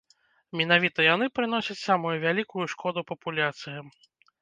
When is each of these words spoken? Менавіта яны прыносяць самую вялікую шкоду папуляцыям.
Менавіта 0.61 0.99
яны 1.13 1.25
прыносяць 1.37 1.79
самую 1.83 2.17
вялікую 2.27 2.65
шкоду 2.77 3.07
папуляцыям. 3.15 3.97